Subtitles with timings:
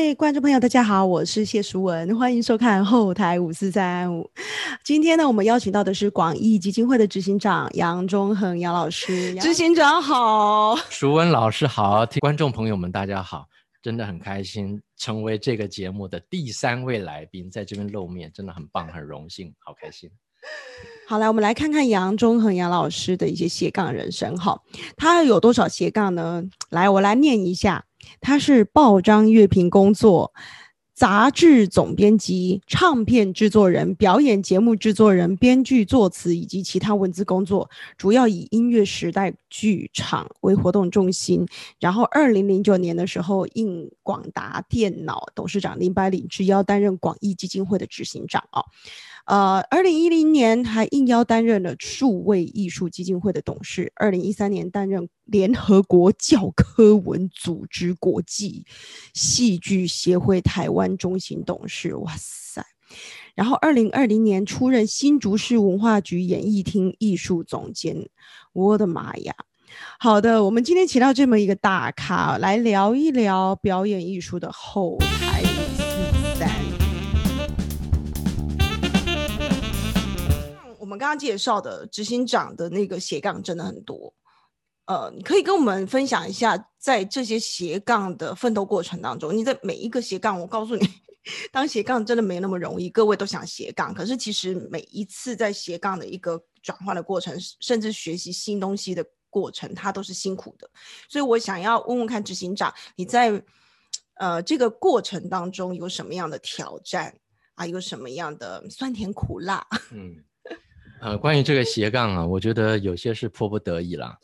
[0.00, 4.30] 位观众朋友，大家好，我是谢淑文，欢迎收看后台五四三五。
[4.84, 13.48] 今天呢，我们邀请到的是广义基金会的执行长杨忠恒杨老师，执行长好，淑文老师好，观众朋友们大家好，
[13.82, 20.08] 真的很开心成为这个节目的第三位来宾，在这边露面，真的很棒，很荣幸，好开心。
[21.08, 24.36] 好，来我们来看看杨忠恒杨老师的一些斜杠人生。
[24.38, 24.62] 哈，
[24.96, 26.44] 他有多少斜杠呢？
[26.70, 27.84] 来，我来念一下。
[28.20, 30.32] 他是报章乐评工作、
[30.94, 41.46] 杂志总编辑、唱片制作人、表演节目制作人、编剧、作词以及其他文字工作，主要以音乐时代剧场为活动重心。
[41.78, 48.64] 然后，二零零九年的时候，应广达电脑董事长林百里之邀，担任广义基金会的执行长啊。
[49.28, 58.64] 呃，二零一零年还应邀担任了数位艺术基金会的董事，二零一三年担任联合国教科文组织国际
[59.12, 61.94] 戏剧协会台湾中心董事。
[61.96, 62.64] 哇塞！
[63.34, 68.08] 然后二零二零年出任新竹市文化局演艺厅艺术总监。
[68.54, 69.34] 我的妈呀！
[69.98, 74.96] 好的，我们今天请到这么一个大咖来聊一聊表演艺术的后
[80.88, 84.10] 我们刚刚介绍的执行长的那个斜杠真的很多，
[84.86, 90.88] 呃，你可以跟我们分享一下，在这些斜杠的奋斗过程当中，你在每一个斜杠，我告诉你，
[91.52, 92.88] 当斜杠真的没那么容易。
[92.88, 100.70] 各位都想斜杠，可是其实每一次在斜杠的一个转换的过程，甚至学习新东西的过程，它都是辛苦的。
[101.06, 103.44] 所以我想要问问看执行长，你在
[104.14, 107.14] 呃这个过程当中有什么样的挑战
[107.56, 107.66] 啊？
[107.66, 109.66] 有什么样的酸甜苦辣？
[109.92, 110.24] 嗯。
[111.00, 114.18] 呃，关于这个斜杠啊，我觉得有些是迫不得已啦。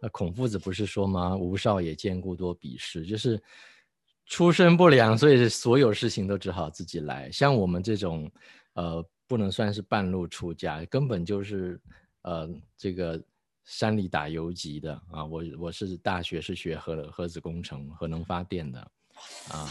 [0.00, 1.36] 呃，孔夫子不是说吗？
[1.36, 3.42] 吴少也见故多鄙视，就是
[4.26, 7.30] 出身不良，所以所有事情都只好自己来。
[7.30, 8.30] 像我们这种，
[8.74, 11.80] 呃，不能算是半路出家，根本就是
[12.22, 13.22] 呃这个
[13.64, 15.24] 山里打游击的啊。
[15.24, 18.80] 我我是大学是学核核子工程、核能发电的
[19.50, 19.68] 啊。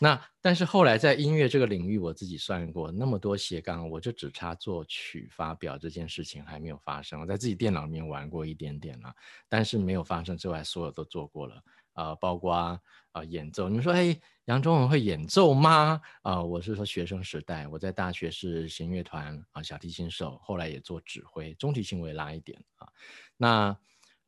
[0.00, 7.20] 那但是后来在音乐这个领域，我自己算过那么多斜杠，我就只差作曲发表这件事情还没有发生。
[7.20, 9.14] 我在自己电脑里面玩过一点点了，
[9.48, 11.62] 但是没有发生之外，所有都做过了
[11.92, 12.80] 啊，包括啊
[13.28, 13.68] 演奏。
[13.68, 16.00] 你们说，哎，杨忠文会演奏吗？
[16.22, 22.88] 啊，我是说学生时代，我在大学是弦乐团啊小提琴手，后来也做指挥，中提琴我也拉一点啊。
[23.36, 23.76] 那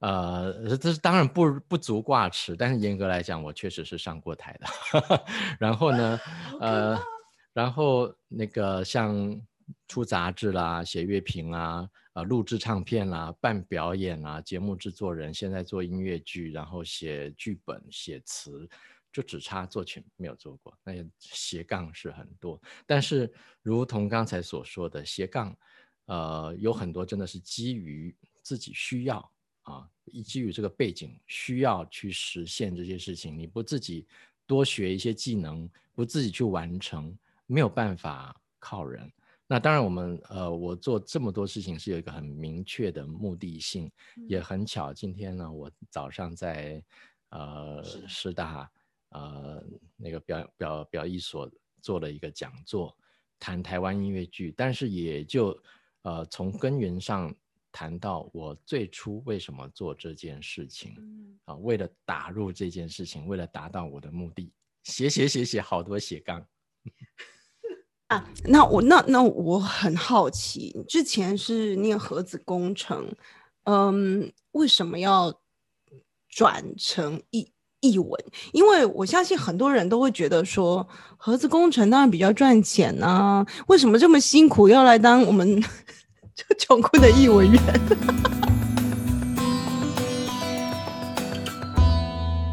[0.00, 5.24] 呃，这是当然不不足挂齿，但是严格来讲，我确实是上过台的。
[5.58, 6.20] 然后呢，
[6.60, 6.98] 呃，
[7.54, 9.40] 然后那个像
[9.88, 18.68] 出杂志啦、写乐评啊、呃录制唱片啦、办表演啊、节目制作人，现在做音乐剧，然后写剧本、写词，
[19.10, 20.76] 就只差作曲没有做过。
[20.84, 23.32] 那斜杠是很多，但是
[23.62, 25.56] 如同刚才所说的斜杠，
[26.04, 29.32] 呃，有很多真的是基于自己需要。
[29.66, 29.88] 啊，
[30.24, 34.06] 基于这个背景，需要去实现这些事情，你不自己
[34.46, 37.12] 多学一些技能，不自己去完成，
[37.46, 39.10] 没有办法靠人。
[39.48, 43.90] 那当然，我们呃，我做这么多事情是有一个很明确的目的性，
[44.28, 46.80] 也很巧，今天呢，我早上在
[47.30, 48.70] 呃师大
[49.10, 49.60] 呃
[49.96, 51.50] 那个表表表艺所
[51.82, 52.96] 做了一个讲座，
[53.40, 55.60] 谈台湾音乐剧，但是也就
[56.02, 57.34] 呃从根源上。
[57.76, 60.96] 谈到我最初为什么做这件事情，
[61.44, 64.50] 啊，为了打入这件事情，为了达到我的目的，
[64.84, 66.42] 写写写写好多斜杠
[68.06, 68.26] 啊。
[68.46, 73.14] 那我那那我很好奇，之前是念盒子工程，
[73.64, 75.38] 嗯，为什么要
[76.30, 78.18] 转成译译文？
[78.54, 80.88] 因为我相信很多人都会觉得说，
[81.18, 85.62] 盒子工程当然比较赚钱啊，为什么这么辛苦要来当我们？
[86.36, 87.60] 就穷困的译文员，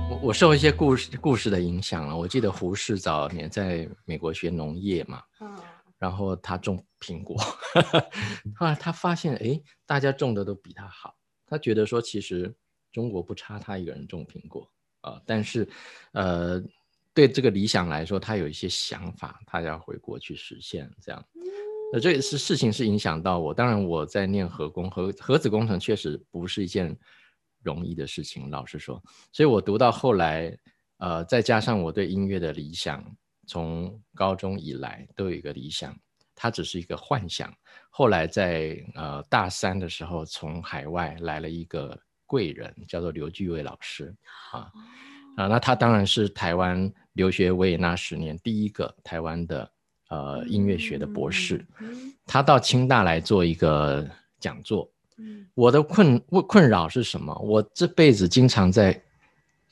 [0.09, 2.15] 我我受一些故事故事的影响了。
[2.15, 5.21] 我记得胡适早年在美国学农业嘛，
[5.97, 7.37] 然后他种苹果，
[8.55, 11.13] 后来他发现，哎，大家种的都比他好，
[11.45, 12.55] 他觉得说，其实
[12.89, 14.65] 中国不差他一个人种苹果
[15.01, 15.67] 啊，但是，
[16.13, 16.63] 呃，
[17.13, 21.21] 对这个理想来说，他有一些想法，他要回国去实现这样。
[21.95, 26.97] 那这也是事情是影响到我，当然我在念核工核核子工程确实不是一件
[27.61, 28.99] 容易的事情，老实说，
[29.31, 30.57] 所以我读到后来，
[30.97, 33.05] 呃，再加上我对音乐的理想，
[33.45, 35.95] 从高中以来都有一个理想，
[36.33, 37.53] 它只是一个幻想。
[37.91, 44.11] 后来在呃大三的时候，从海外来了一个贵人，叫做刘巨伟老师
[44.51, 44.71] 啊，
[45.37, 49.71] 啊，那他当然是台湾留学维也纳十年第一个台湾的
[50.13, 51.65] 呃音乐学的博士，
[52.25, 54.07] 他到清大来做一个
[54.39, 54.87] 讲座。
[55.55, 57.33] 我的困困困扰是什么？
[57.43, 58.99] 我这辈子经常在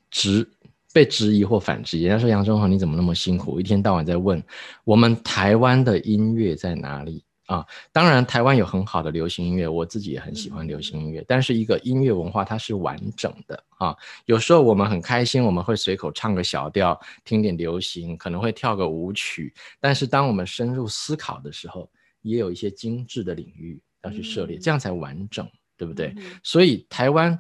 [0.10, 0.48] 质
[0.94, 4.42] 被质疑或反质疑，人家说杨忠豪你怎么那么辛苦，一天到晚在问
[4.84, 7.24] 我们台湾的音乐在哪里？
[7.52, 11.22] 啊，当然，台湾有很好的流行音乐，我自己也很喜欢流行音乐。
[11.28, 13.94] 但是，一个音乐文化它是完整的啊。
[14.24, 19.54] 有时候我们很开心，我们会随口唱个小调，听点流行，可能会跳个舞曲。
[19.82, 25.46] 但是，当我们深入思考的时候，也有一些精致的领域要去涉猎，这样才完整，
[25.76, 26.16] 对不对？
[26.42, 27.38] 所以，台湾，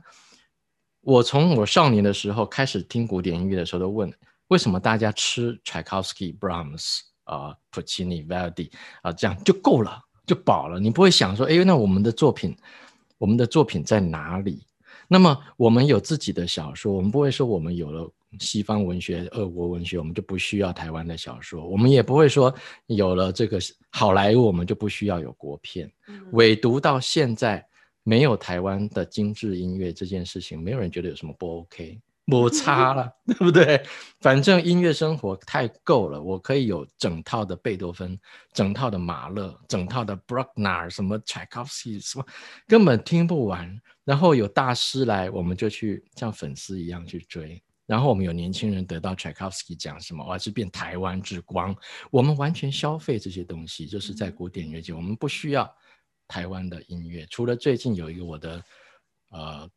[0.99, 4.13] 我从我少年的时候开始听古典音乐的时候，都问
[4.49, 7.10] 为什么大家吃 Tchaikovsky、Brahms。
[7.23, 8.71] 啊，普契尼、Verdi
[9.01, 10.79] 啊，这样就够了，就饱了。
[10.79, 12.55] 你不会想说，哎，那我们的作品，
[13.17, 14.65] 我们的作品在哪里？
[15.07, 18.09] 那么我们有自己的小说，我们不会说我们有了
[18.39, 21.67] 西方文学、俄国文学，我们就不需要台湾的小说。
[21.67, 22.53] 我们也不会说
[22.87, 23.59] 有了这个
[23.89, 25.91] 好莱坞，我们就不需要有国片。
[26.31, 27.65] 唯独到现在
[28.03, 31.99] 没有台湾的精致音乐这件事情，没有人觉得有什么不 OK。
[32.25, 33.83] 摩擦了， 对不对？
[34.19, 38.17] 反正音乐生活太够了，我可以有整套的贝多芬，
[38.53, 42.25] 整套的马勒，整套的 Bruckner，什么 Tchaikovsky，什么
[42.67, 43.81] 根本听不完。
[44.03, 47.61] 然后有大师来，我们就去像粉丝一样去追。
[47.87, 51.75] 然后我们有年轻人得到 Tchaikovsky 讲什么，我是变台湾之光。
[52.11, 55.69] 我们完全消费这些东西，就是在古典乐界，我们不需要
[56.27, 57.25] 台湾的音乐。
[57.29, 58.63] 除了最近有一个我的，
[59.31, 59.69] 呃。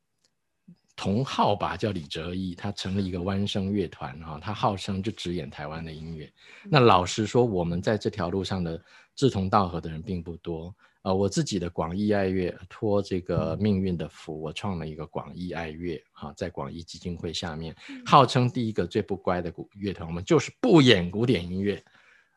[0.97, 6.33] 同号吧，叫李哲一，他成立一个弯声乐团哈，他号称就只演台湾的音乐。
[6.71, 8.81] 那老实说，我们在这条路上的
[9.17, 10.75] 志同道合的人并不多。
[11.03, 17.77] 呃，我自己的广义爱乐托这个命运的福，我创了一个广义爱乐哈，在广义基金会下面，
[18.07, 21.85] 号称第一个最不乖的古乐团，我们就是不演古典音乐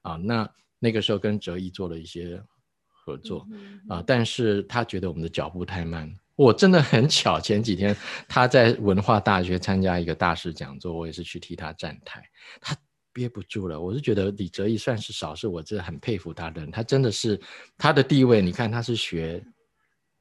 [0.01, 0.15] 啊。
[0.17, 0.49] 那
[0.79, 2.43] 那个时候跟哲一做了一些
[2.89, 3.47] 合作
[3.87, 6.13] 啊，但是他觉得我们的脚步太慢。
[6.37, 7.97] 我真的很巧，前几天
[8.27, 12.23] 他在文化大学参加一个大师讲座，我也是去替他站台，
[12.61, 12.77] 他
[13.11, 13.81] 憋不住了。
[13.81, 17.41] 我是觉得李哲义算是少是我真的很佩服他的人，他真的是
[17.75, 19.43] 他的地位，你看他是学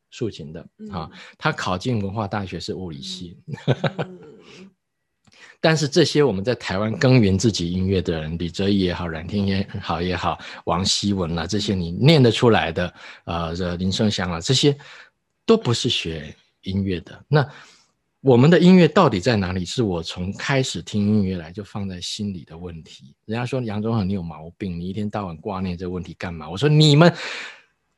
[0.08, 3.36] 竖琴的啊，他考进文化大学是物理系，
[5.60, 14.74] 但是这些我们在台湾耕耘自己音乐的人，李哲义也好，冉天也好也好，王希文啊，这些你念得出来的，呃，这林盛祥啊这些。
[15.46, 17.48] 都不是学音乐的，那
[18.20, 19.64] 我们的音乐到底在哪里？
[19.64, 23.14] 是我从开始听音乐来就放在心里的问题。
[23.24, 26.50] 人家说杨宗恒你有毛病，你一天到晚挂念这个问题干嘛？
[26.50, 27.14] 我说你们，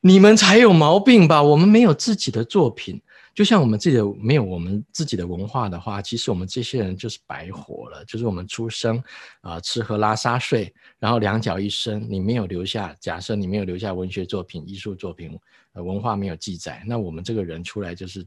[0.01, 1.41] 你们才有毛病吧？
[1.41, 3.01] 我们没有自己的作品。
[3.33, 8.03] 就像我们自己的没有我们自己的文化的话，其实我们这些人就是白活了。
[8.05, 9.01] 就是我们出生
[9.41, 15.39] 啊，吃喝拉撒睡，然后两脚一伸，你没有留下，假设你没有留下文学作品、艺术作品，
[15.73, 18.25] 呃，文化没有记载，那我们这个人出来就是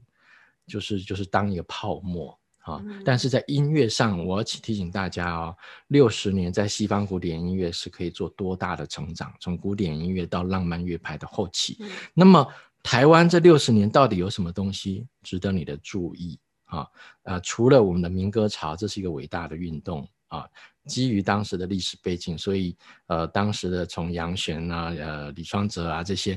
[0.66, 2.82] 就是就是当一个泡沫啊。
[3.04, 5.56] 但是在音乐上，我要提醒大家哦，
[5.88, 11.78] 六十年在西方古典音乐是可以做多大的成长，从古典音乐到浪漫乐派的后期，
[12.14, 12.46] 那么。
[12.82, 16.86] 台湾这六十年到底有什么东西值得你的注意啊？
[17.22, 20.44] 呃，除了我们的民歌潮，这是一个伟大的运动啊。
[20.86, 26.36] 基于当时的历史背景，所以呃，当时的从杨玄啊、呃李双泽啊这些，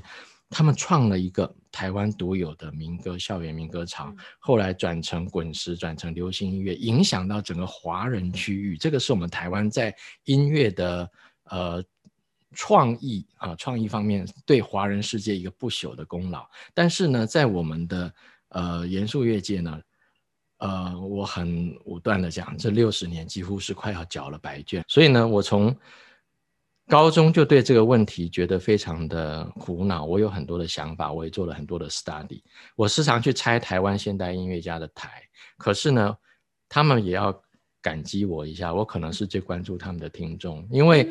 [0.49, 8.77] 他们创了一个台湾独有的民歌校园民歌潮，后来转成滚石，转成流行音乐，影响到整个华人区域。
[8.77, 11.11] 这个是我们台湾在音乐的
[11.45, 11.83] 呃。
[12.55, 16.43] 创意啊，创意方面对华人世界一个不朽的功劳。
[16.73, 18.13] 但是呢，在我们的
[18.49, 19.79] 呃严肃乐界呢，
[20.57, 24.83] 呃，我很武断的讲，这六十年几乎是快要交了白卷。
[24.87, 25.75] 所以呢，我从
[26.87, 30.05] 高中就对这个问题觉得非常的苦恼。
[30.05, 32.41] 我有很多的想法，我也做了很多的 study。
[32.75, 35.21] 我时常去拆台湾现代音乐家的台，
[35.57, 36.17] 可是呢，
[36.69, 37.37] 他们也要
[37.81, 38.73] 感激我一下。
[38.73, 41.07] 我可能是最关注他们的听众，因为。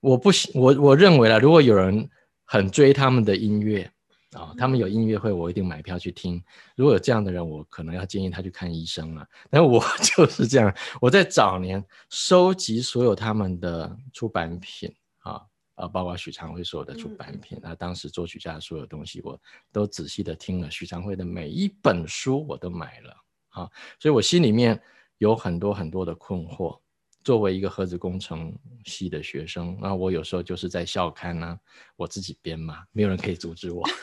[0.00, 2.08] 我不喜我我认为啦，如果有人
[2.44, 3.90] 很追他们的音乐
[4.32, 6.42] 啊，他们有音乐会，我一定买票去听。
[6.76, 9.26] 如果有这样的人，我可能要建议他去看医生了。
[9.50, 15.42] 但我 就是这样，我在早年收集所有他们的出版品啊
[15.74, 19.38] 啊，包括许昌辉所有的出版品，那当时作曲家的所有东西，我
[19.72, 20.70] 都仔细的听了。
[20.70, 23.16] 许昌辉的每一本书我都买了
[23.50, 24.80] 啊，所以我心里面
[25.18, 26.78] 有很多很多的困惑。
[27.22, 28.52] 作为一个核子工程
[28.84, 31.58] 系的学生，那我有时候就是在校刊呢，
[31.96, 33.82] 我自己编嘛，没有人可以阻止我。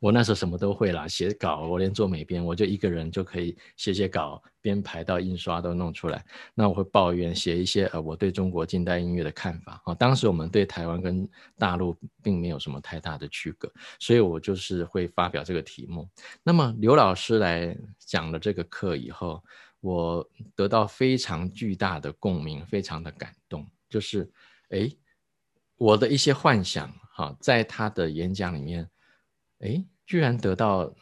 [0.00, 6.24] 我那时候什么都会啦，写稿我连做美编，我就一个人就可以写写稿，编排到印刷都弄出来。
[6.54, 9.94] 那我会抱怨写一些呃我对中国近代音乐的看法啊。
[9.94, 16.08] 当时我们对台湾跟大陆并没有什么太大的区隔，所以我就是会发表这个题目。
[16.42, 19.40] 那么刘老师来讲了这个课以后，
[19.82, 23.70] 我得到非常巨大的共鸣，非常的感动。
[23.90, 24.32] 就是
[24.70, 24.90] 哎，
[25.76, 28.88] 我的一些幻想哈，在他的演讲里面，
[29.58, 29.84] 哎。
[30.04, 30.92] 居然得到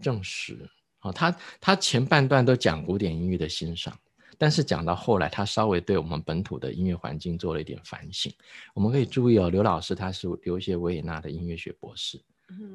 [0.00, 0.68] 证实
[0.98, 1.12] 啊！
[1.12, 3.96] 他他前半段都讲古典音乐的欣赏，
[4.36, 8.32] 但是讲到后来，他稍微对我们本土的音乐环境做了一点反省。
[8.74, 12.20] 我们可以注意哦，刘老师他是留学维也纳的音乐学博士，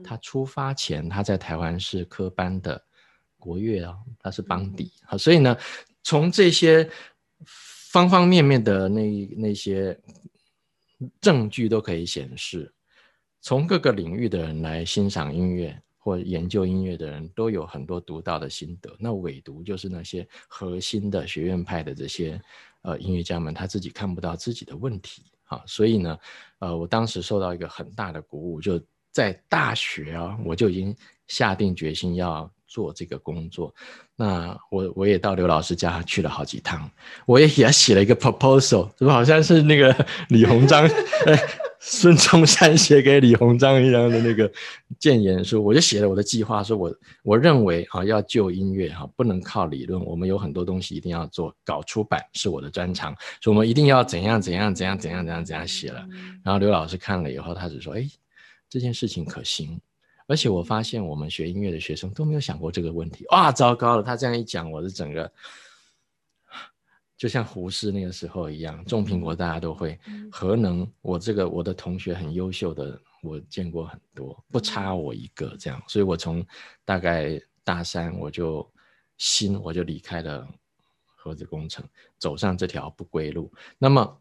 [0.03, 2.81] 他出发前他在台湾是科班的
[3.43, 5.57] 国乐啊，它是邦迪啊，所以呢，
[6.01, 6.89] 从这些
[7.91, 10.00] 方方面面的那那些
[11.19, 12.73] 证据都可以显示。
[13.41, 18.89] 从各个领域的人来欣赏音乐或研究音乐的人都有很多独到的心得。
[18.97, 22.41] 那唯独就是那些核心的学院派的这些
[22.83, 25.62] 呃音乐家们，他自己看不到自己的问题啊。
[25.67, 26.17] 所以呢，
[26.59, 28.81] 呃，我当时受到一个很大的鼓舞，就
[29.12, 30.95] 在大学啊，我就已经
[31.27, 33.71] 下定决心要做这个工作。
[34.15, 36.89] 那我我也到刘老师家去了好几趟，
[37.27, 39.95] 我也给他写了一个 proposal，怎么好像是那个
[40.29, 40.89] 李鸿章？
[41.85, 44.49] 孙中山写给李鸿章一样的那个
[44.99, 56.07] 谏言书，我就写了我的计划，说我我认为啊，要救音乐哈，不能靠理论，我们有很多东西一定要做，搞出版是我的专长，所以我们一定要怎样怎样怎样怎样怎样怎样写了。
[56.41, 58.07] 然后刘老师看了以后，他只说，哎，
[58.69, 59.77] 这件事情可行，
[60.33, 65.31] 而且我发现我们学音乐的学生都没有想过这个问题，哇，糟糕了，他这样一讲，我的整个。
[67.15, 69.99] 就像胡适那个时候一样，种苹果大家都会，
[70.31, 76.43] 核能我这个我的同学很优秀的，我见过很多，不差我一个这样，所以我从
[76.83, 78.67] 大概大三我就
[79.19, 80.47] 心我就离开了
[81.15, 81.87] 核子工程，
[82.17, 83.53] 走上这条不归路。
[83.77, 84.19] 那么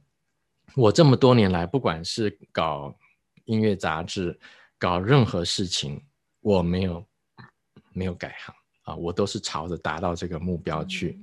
[0.76, 2.94] 我这么多年来，不管是搞
[3.46, 4.38] 音乐杂志，
[4.82, 6.02] 搞任何事情，
[6.40, 7.06] 我没有
[7.92, 11.20] 没有改行啊，我都是朝着达到这个目标去。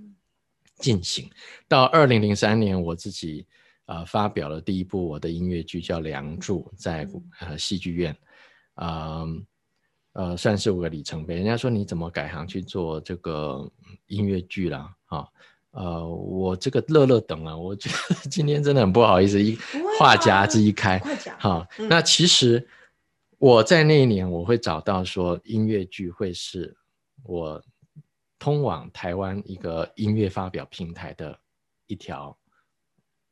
[0.78, 1.30] 进行
[1.68, 3.46] 到二零零三年，我自己
[3.86, 7.06] 啊发表了第一部我的音乐剧，叫《梁祝》，在
[7.42, 8.16] 呃戏剧院，
[8.76, 9.26] 啊
[10.14, 11.36] 呃算是我个里程碑。
[11.36, 13.70] 人家说你怎么改行去做这个
[14.08, 15.28] 音乐剧了啊？
[15.72, 19.58] 呃，我这个乐乐等啊，我觉得今天真的很不好意思，一
[20.00, 20.98] 话匣子一开，
[21.38, 22.66] 好，那其实
[23.40, 26.78] 我在那一年我会找到说音乐剧会是
[27.24, 27.60] 我。
[28.42, 31.38] 通往台湾一个音乐发表平台的
[31.88, 32.34] 一条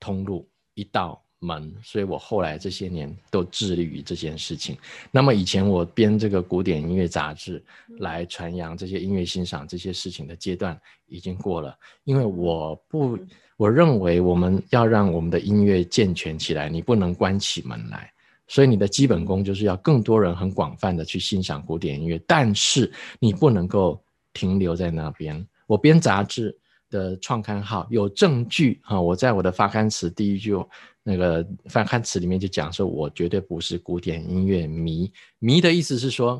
[0.02, 4.78] 通路一道门，所以我后来这些年都致力于这件事情。
[5.10, 7.64] 那么以前我编这个古典音乐杂志
[8.00, 13.18] 来传扬这些音乐欣赏这些事情的阶段已经过了，因为我不，
[13.56, 18.12] 我认为我们要让我们的音乐健全起来，你不能关起门来，
[18.48, 24.02] 所以你的基本功就是要更多人很广泛的去欣赏古典音乐，但是你不能够。
[24.34, 25.44] 停留在那边。
[25.66, 26.56] 我编杂志
[26.92, 29.02] 的创刊号有证据啊！
[29.02, 30.54] 我在我的发刊词第一句
[31.02, 35.12] 那个发刊词里面就讲说，我绝对不是古典音乐迷。
[35.40, 36.40] 迷的意思是说，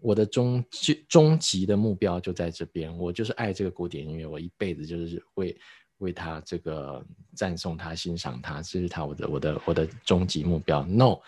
[0.00, 2.96] 我的终极终极的目标就在这边。
[2.96, 5.58] 我就是爱这个古典音乐，我一辈子就是会
[5.98, 10.84] 为他这个赞颂他、欣赏他，这是他我的我的我的终极目标。
[10.84, 11.18] No，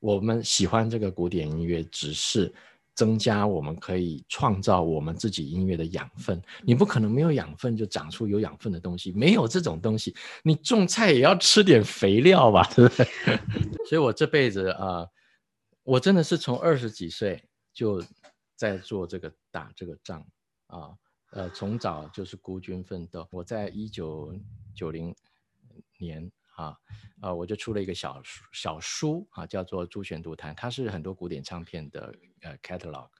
[0.00, 2.52] 我们喜欢这个古典音乐，只是。
[2.96, 13.06] 增加我们可以创造我们自己音乐的养分，你不可能没有养分就长出有养分的东西，没有这种东西，你种菜也要吃点肥料吧，对不对？
[13.86, 15.06] 所以我这辈子啊，
[15.82, 18.02] 我真的是从二十几岁就
[18.56, 20.26] 在做这个打这个仗
[20.68, 20.96] 啊，
[21.50, 23.26] 从早就是孤军奋斗。
[23.30, 24.34] 我在一九
[24.74, 25.14] 九零
[25.98, 26.30] 年。
[26.56, 26.74] 啊，
[27.20, 33.10] 呃，我就出了一个小书，小书啊，叫做《朱弦独弹》，它是很多古典唱片的呃 catalog，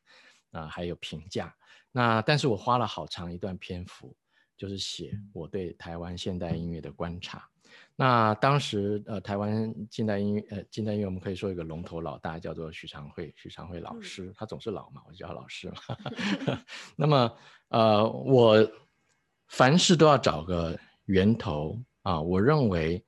[0.52, 1.54] 啊，还有评价。
[1.92, 4.16] 那但是我花了好长一段篇幅，
[4.56, 7.46] 就是写我对台湾现代音乐的观察。
[7.94, 15.76] 那当时呃，台湾近代音乐呃，近代音乐我们可以说一个龙头老大叫做许长惠，许长惠老师，他总是老嘛，我就叫老师嘛。
[16.96, 17.36] 那么
[17.68, 18.70] 呃，我
[19.48, 23.02] 凡事都要找个源头啊，我认为。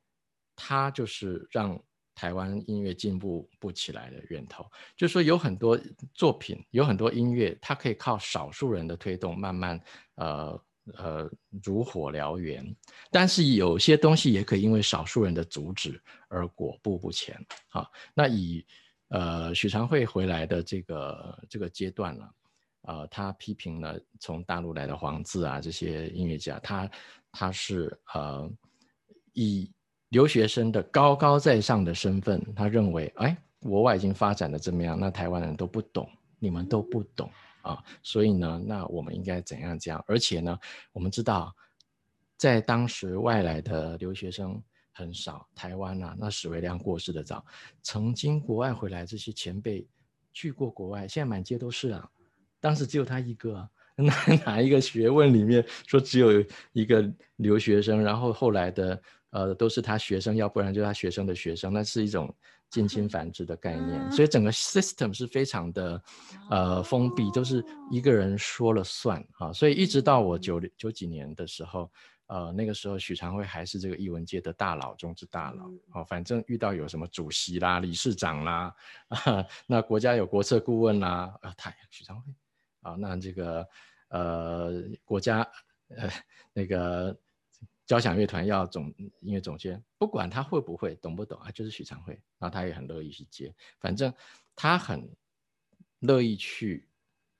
[0.61, 1.81] 他就是让
[2.17, 5.79] 台湾音乐进步不起来的源头，就是说有很多
[6.13, 9.81] 作品，有很多音乐，它可以靠少数人的推动，慢慢
[10.17, 10.61] 呃
[10.97, 11.31] 呃
[11.63, 12.65] 如火燎原，
[13.11, 17.37] 但是有些东西也可以因为少数人的阻止而果步不前。
[17.71, 18.65] 啊，那以
[19.09, 22.31] 呃，许长惠回来的这个这个阶段了，
[22.83, 26.91] 呃，他批评了从大陆来的黄自啊这些音乐家，他
[27.33, 28.51] 他是呃
[29.33, 29.71] 以
[30.11, 36.07] 留学生的高高在上的身份，他认为，哎，国外已经发展的怎么样，那台湾人都不懂，
[36.39, 37.31] 你们都不懂
[37.69, 40.03] 啊，所以呢，那我们应该怎样讲？
[40.07, 40.59] 而且呢，
[40.93, 41.55] 我们知道，
[42.37, 44.63] 在当时外来的留学生。
[44.91, 47.47] 很少，台湾啊，那史维亮过世的早，
[47.83, 49.87] 曾经国外回来这些前辈
[50.33, 52.11] 去过国外，现在满街都是啊。
[52.59, 54.13] 当时只有他一个， 哪
[54.45, 62.35] 哪一个学问里面说只有一个留学生，然后后来的呃都是他学生，要不然就是他学生的学生，那是一种
[62.71, 64.11] 近亲繁殖的概念。
[64.11, 66.03] 所以整个 system 是非常的
[66.51, 69.53] 呃封闭，都是一个人说了算啊。
[69.53, 71.91] 所以一直到我九九几年的时候。
[72.31, 78.75] 呃，那个时候许长辉还是这个艺文界的大佬中之大佬哦，反正遇到有什么主席啦、理事长啦，
[79.09, 82.31] 啊， 那国家有国策顾问啦，啊，他许长辉，
[82.83, 83.67] 啊，那这个
[84.11, 84.73] 呃
[85.07, 85.41] 国家
[85.97, 86.07] 呃
[86.53, 87.19] 那个
[87.89, 94.15] 交响乐团要总音乐总监，不管他会不会懂不懂啊，就是许长辉，然后他也很乐意去接，反正
[94.55, 95.11] 他很
[95.99, 96.87] 乐意去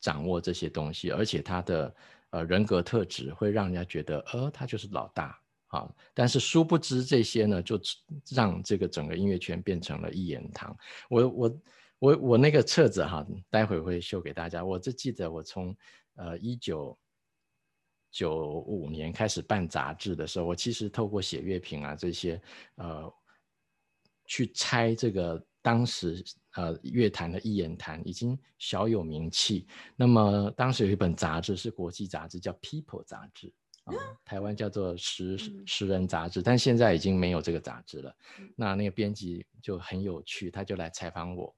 [0.01, 1.95] 掌握这些东西，而且他的。
[2.31, 5.91] 呃，人格特质会让人家觉得，呃，他就是老大啊。
[6.13, 7.81] 但是殊不知这些呢，就
[8.31, 10.77] 让这个整个音乐圈变成了一言堂。
[11.09, 11.61] 我我
[11.99, 14.63] 我我那个册子哈，待会会秀给大家。
[14.63, 15.75] 我只记得我从
[16.17, 16.95] 呃一九
[18.11, 22.41] 九五年开始办杂志的时候，我其实透过写乐评啊这些，
[22.77, 23.13] 呃，
[24.27, 25.45] 去猜这个。
[25.61, 26.25] 当时
[26.55, 29.67] 呃，乐坛的一言坛已经小有名气。
[29.97, 33.53] 那么当时有一本杂志是国际杂志，叫《People》杂志
[33.85, 33.93] 啊，
[34.25, 35.37] 台湾叫做《时
[35.67, 38.17] 时人》杂志，但现在已经没有这个杂志了。
[38.57, 41.55] 那那个编辑就很有趣，他就来采访我，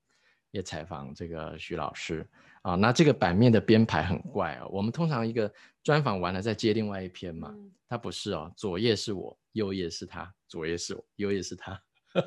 [0.50, 2.28] 也采访这个徐老师
[2.62, 2.75] 啊。
[2.75, 5.52] 那这个版面的编排很怪哦，我们通常一个
[5.83, 7.54] 专访完了再接另外一篇嘛，
[7.89, 11.80] 他不是哦，左页是我，右页是他，左页是我，右页是他，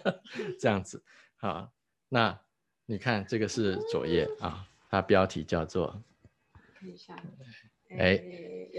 [0.60, 1.04] 这样子。
[1.38, 1.70] 啊，
[2.10, 2.40] 那
[2.86, 6.02] 你看这个是左页啊，它标题叫做，
[6.80, 7.16] 看一下，
[7.98, 8.24] 哎，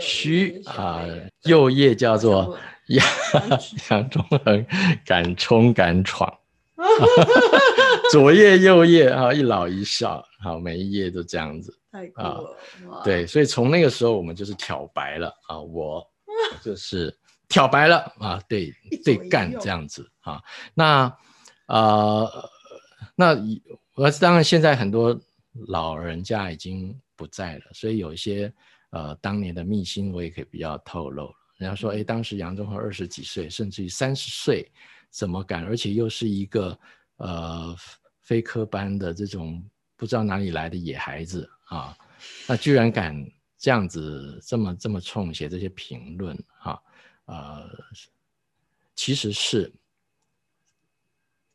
[0.00, 1.04] 虚啊，
[1.42, 3.06] 右页叫做杨
[3.90, 4.66] 杨忠恒
[5.04, 6.38] 敢冲敢闯，
[8.10, 12.56] 左页右页啊，一老一少，好，每一页都这样子，太酷了，
[13.04, 16.04] 对，所以从那个时候我们就是挑白了啊，我
[16.62, 17.16] 就是
[17.48, 18.72] 挑白了啊，对
[19.04, 20.42] 对干这样子啊，
[20.74, 21.16] 那
[21.66, 22.28] 啊。
[23.16, 23.36] 那
[23.94, 25.16] 我当然现在很多
[25.68, 28.52] 老人家已经不在了，所以有一些
[28.90, 31.32] 呃当年的秘辛我也可以比较透露。
[31.58, 34.68] 人家说，哎，当时杨忠和二十几岁，甚至于三十岁，
[35.14, 35.64] 怎么敢？
[35.64, 36.78] 而且又是一个
[37.18, 37.76] 呃
[38.20, 41.96] 非科班的这种不知道哪里来的野孩子啊，
[42.48, 43.14] 那居然敢
[43.56, 46.82] 这样子这么这么冲写这些评论哈，
[47.26, 47.70] 呃，
[48.96, 49.72] 其实是。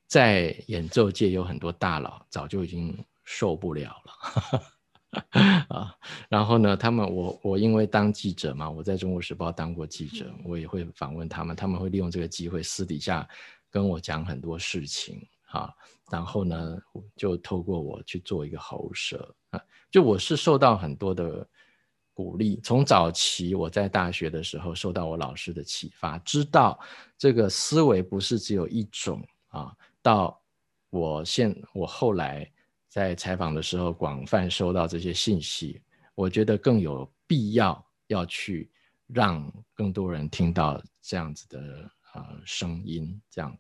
[0.08, 4.64] 在演奏界有很多大佬，早就已经受不了了
[5.70, 5.96] 啊。
[6.30, 13.28] 然后呢，他们我我因为当记者嘛，我在中国时报当过记者，我也会访问他们，他们会利用这个机会私底下
[13.70, 15.74] 跟我讲很多事情啊。
[16.12, 16.78] 然后呢，
[17.16, 19.62] 就透过我去做一个喉舌啊。
[19.92, 21.48] 就我是受到很多的
[22.14, 26.80] 鼓励，从早期我在大学的时候受到我老师的启发，知道
[27.18, 29.76] 这个思维不是只有一种啊。
[30.02, 30.40] 到
[30.90, 32.50] 我现我后来
[32.90, 35.80] 在采访的时候，广泛收到这些信息，
[36.16, 38.70] 我觉得更有必要要去
[39.06, 43.22] 让更多人听到这样子的呃声音。
[43.30, 43.56] 这样，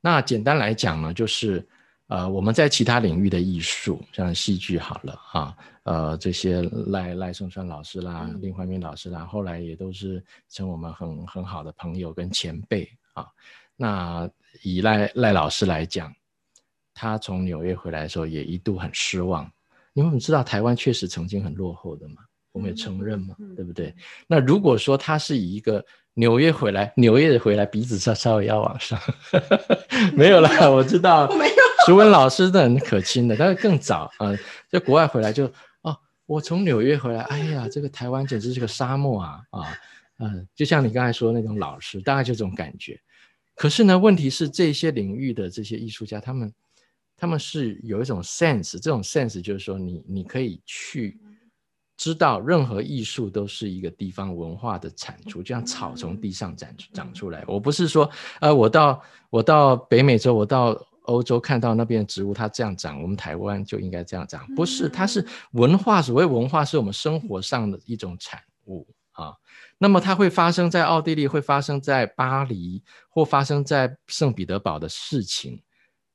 [0.00, 1.66] 那简单来讲呢，就是
[2.08, 13.26] 呃我们在其他领域的艺术，像戏剧好了啊，呃这些赖赖声川老师啦、林怀民老师啦，后来也都是成我们很很好的朋友跟前辈啊。
[13.76, 14.30] 那
[14.62, 16.14] 以赖赖老师来讲，
[16.98, 19.48] 他从纽约回来的时候也一度很失望。
[19.94, 22.16] 因为我们知道台湾确实曾经很落后的嘛？
[22.50, 23.94] 我们也承认嘛，对不对？
[24.26, 25.84] 那如果说他是以一个
[26.14, 28.98] 纽约回来，纽约的回来鼻子稍稍微要往上，
[30.14, 31.54] 没有啦，我知道， 没有。
[31.86, 34.34] 徐文老师的很可亲的，但是更早啊，
[34.68, 35.46] 在国外回来就
[35.82, 39.60] 哦，我从纽约回来，哎呀，这个台湾简直是个沙漠啊啊
[40.18, 43.00] 嗯，就像你刚才说那种老师，大概就这种感觉。
[43.54, 46.52] 可是呢，问题是这些领域的这些艺术家，他们
[47.20, 51.20] 他们是有一种 sense，这种 sense 就是说，你你可以去
[51.96, 57.44] 知道，任何艺术都是一个地方文化的产出，就像草从地上长长出来。
[57.48, 58.08] 我不是说，
[58.40, 66.00] 呃，我到我到北美洲，我到欧洲看到那边的植物它这样长，我们台湾就应该这样长，不是，它是文化。
[66.00, 69.34] 所谓文化，是我们生活上的一种产物啊。
[69.76, 75.60] 那么它会发生在奥地利，会发生在巴黎，或发生在圣彼得堡的事情。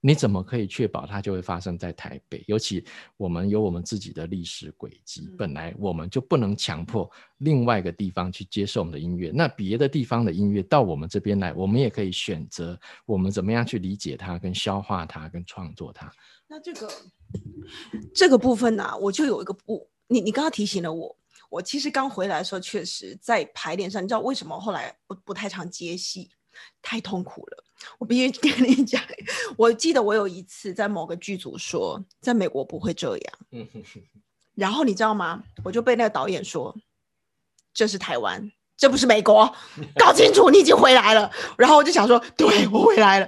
[0.05, 2.43] 你怎么可以确保它就会发生在台北？
[2.45, 2.83] 尤其
[3.15, 9.31] 我们有我们自己的历史轨迹，本来我们就不能强迫另外一个地方去接受我们的音乐。
[9.33, 16.11] 那别的地方的音乐到我们这边来，我们也可以选择我们怎么样去理解它、跟消化它、跟创作它。
[16.49, 16.91] 那这个
[18.13, 21.17] 这个部分呢，我就有一个不，你你刚刚提醒了我，
[21.49, 26.29] 我其实刚回来的时候，确实在排练上，你知道为什么后来不不太常接戏？
[26.83, 27.63] 太痛苦了，
[27.97, 29.01] 我必须跟你讲。
[29.57, 33.33] 我记得我有一次在某个剧组说，在美国不会这样。
[34.55, 35.43] 然后你知道吗？
[35.63, 36.75] 我就被那个导演说，
[37.73, 39.53] 这是台湾，这不是美国，
[39.95, 41.31] 搞清楚，你已经回来了。
[41.57, 43.27] 然后我就想说，对我回来了。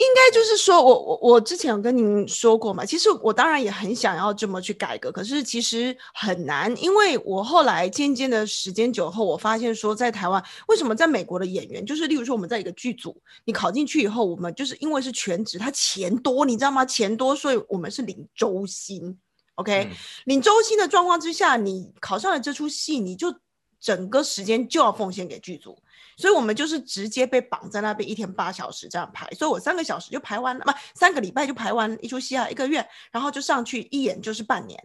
[0.00, 16.82] 应该就是说，我我我之前有跟您说过嘛，其实我当然也很想要这么去改革，可是其实很难，因为我后来渐渐的时间久后，我发现说，在台湾为什么在美国的演员，就是例如说我们在一个剧组，你考进去以后，我们就是因为是全职，他钱多，你知道吗？
[16.82, 19.18] 钱多，所以我们是领周薪
[19.56, 19.90] ，OK，
[20.24, 23.34] 领周薪的状况之下，你考上了这出戏，你就
[23.78, 25.76] 整个时间就要奉献给剧组。
[26.20, 29.26] 所以，我们就是直接被绑在那边，一天八小时这样排。
[29.30, 34.78] 所以我三个小时就排完了，不，三个礼拜就排完一出戏啊，一个月，然后就上去一演就是半年。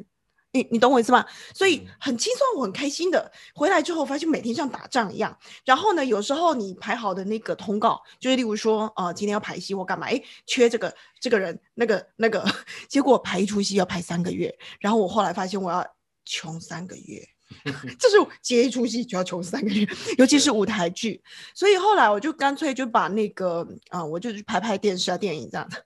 [0.52, 1.26] 你你懂我意思吗？
[1.54, 3.30] 所以很轻松，我很开心的。
[3.54, 5.38] 回来之后发现每天像打仗一样。
[5.65, 12.41] 然后呢，有时候你排好的那个通告，就是例如说，呃，今天要排戏或干嘛，哎，缺这个这个人，那个那个，
[12.88, 14.58] 结果排一出戏要排三个月。
[14.80, 15.86] 然后我后来发现我要
[16.24, 17.35] 穷三个月。
[17.99, 21.21] 这是接一出戏就要穷三个月，尤其是舞台剧，
[21.53, 25.77] 所以后来我就干脆就把那个啊，我就去拍拍电视啊、电影这样的，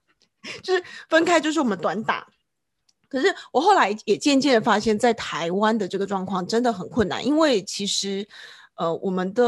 [0.64, 2.26] 就是分开，就是我们短打。
[3.10, 8.28] 可是我后来也渐渐的发现，在台湾的这个状况真的很困难，因为其实
[8.76, 9.44] 呃，我们的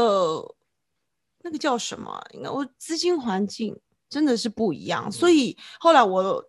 [1.42, 2.22] 那个叫什么？
[2.32, 3.74] 应该我资金环境
[4.10, 6.44] 真的是不一样，所以后来我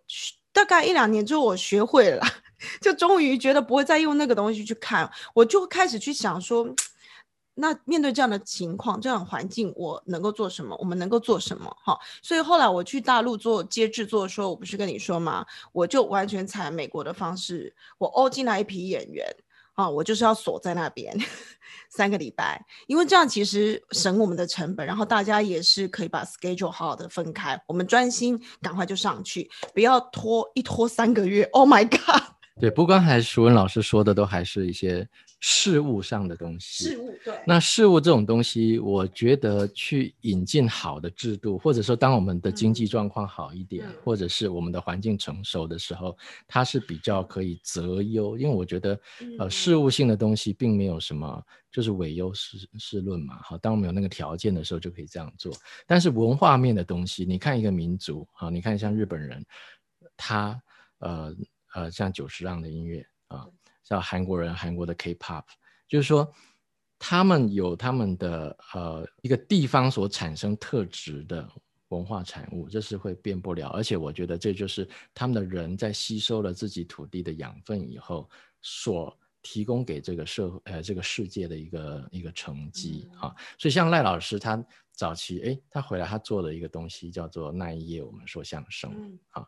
[0.52, 2.22] 大概一两年之后，我学会了。
[2.80, 6.66] 就终于觉得不会再用那个东西去看，我就开始去想说，
[7.54, 10.76] 那面对这样的情况、这样的环境，我能够做什么？
[10.80, 11.76] 我们能够做什么？
[11.84, 15.46] 哈，所以后来我去大陆做接制作的时候，我不是跟你说吗？
[15.72, 19.24] 我就完全采美国的方式，我欧进来一批演员
[19.74, 21.16] 啊，我就是要锁在那边
[21.88, 31.44] 三个礼拜，因为这样其实省我们的成本，然后大家也是可以把 schedule 好好的分开，我们专心赶快就上去，不要拖一拖三个月。
[31.54, 32.22] Oh my god！
[32.60, 35.06] 对，不光还是淑文老师说的，都还是一些
[35.40, 36.90] 事物上的东西。
[36.90, 48.38] 事物对，那事物这种东西，我觉得去引进好的制度，或者说当我们的经济状况好一点，或者是我们的环境成熟的时候，它是比较可以择优。
[48.38, 49.00] 因为我觉得，
[49.40, 53.36] 呃，事物性的东西并没有什么，就是伪优势势论嘛。
[53.42, 55.52] 好，当我们有那个条件的时候，就可以这样做。
[55.88, 59.44] 但是文化面的东西，你看一个民族，好，你看像日本人，
[60.16, 60.56] 他
[61.00, 61.34] 呃。
[61.74, 63.46] 呃，像久石让的音乐啊，
[63.82, 65.44] 像韩国人韩国的 K-pop，
[65.86, 66.32] 就是说
[66.98, 71.48] 他们有他们的呃一个地方所产生特质的
[71.88, 73.68] 文化产物，这是会变不了。
[73.70, 78.28] 而且我觉得这就是他们的人在吸收了自己土地的养分以后，
[78.62, 83.34] 所提供给这个社会呃这个世界的一个一个成绩啊。
[83.58, 89.44] 所以像赖老师他早期哎，他回来他做的一个东西叫做那一夜我们说相声啊。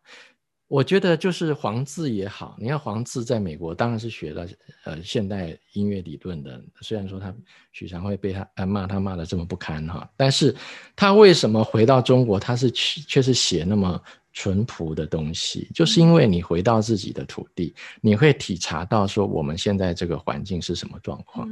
[0.69, 4.47] 我觉得就是黄自也好，你看黄自在美国当然是学了
[4.85, 7.35] 呃现代音乐理论的，虽然说他
[7.73, 10.55] 许常会被他骂他骂的这么不堪哈，但是
[10.95, 14.03] 他为什么回到中国，他是却却是写那么。
[14.37, 21.49] 淳朴的东西，就是因为你回到自己的土地，你会体察到说我们现在这个环境是什么状况。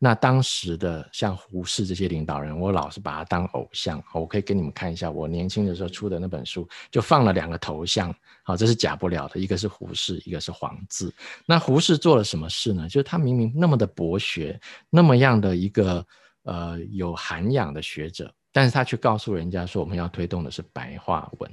[0.00, 4.02] 那当时的像胡适这些领导人，我老是把他当偶像。
[4.12, 8.12] 我可以给你们看一下，我年轻的时候出的那本书，就放了两个头像。
[8.42, 11.14] 好，这是假不了的，一个是胡适，一个是黄自。
[11.46, 12.88] 那胡适做了什么事呢？
[12.88, 16.04] 就是他明明那么的博学，那么样的一个
[16.42, 21.48] 呃有涵养的学者，但是他却告诉人家说，我们要推动的是白话文。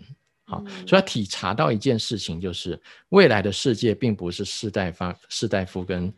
[0.51, 2.77] 好，所以他体察到一件事情，就是
[3.09, 6.13] 未来的世界并不是士大夫、士大夫跟